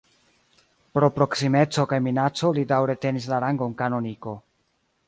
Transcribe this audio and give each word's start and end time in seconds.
Pro 0.97 1.09
proksimeco 1.17 1.85
kaj 1.93 2.01
minaco 2.09 2.51
li 2.59 2.65
daŭre 2.73 2.97
tenis 3.07 3.33
la 3.35 3.43
rangon 3.47 3.79
kanoniko. 3.85 4.37